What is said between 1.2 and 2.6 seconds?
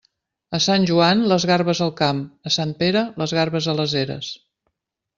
les garbes al camp; a